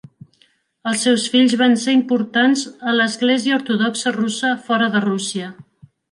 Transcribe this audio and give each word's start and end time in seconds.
Els 0.91 1.01
seus 1.07 1.25
fills 1.33 1.51
van 1.61 1.75
ser 1.83 1.93
importants 1.97 2.63
a 2.91 2.93
l'Església 2.95 3.59
Ortodoxa 3.59 4.13
Russa 4.15 4.55
fora 4.71 4.89
de 4.97 5.03
Rússia. 5.05 5.51